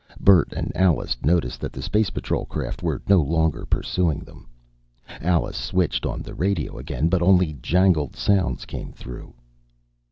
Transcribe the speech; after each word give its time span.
Bert 0.19 0.51
and 0.53 0.75
Alice 0.75 1.15
noticed 1.23 1.61
that 1.61 1.71
the 1.71 1.81
Space 1.83 2.09
Patrol 2.09 2.45
craft 2.47 2.81
were 2.81 3.03
no 3.07 3.21
longer 3.21 3.67
pursuing 3.67 4.21
them. 4.21 4.47
Alice 5.07 5.55
switched 5.57 6.07
on 6.07 6.23
the 6.23 6.33
radio 6.33 6.79
again 6.79 7.07
but 7.07 7.21
only 7.21 7.53
jangled 7.61 8.15
sounds 8.15 8.65
came 8.65 8.91
through. 8.93 9.35